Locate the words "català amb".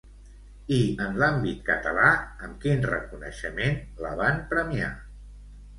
1.69-2.59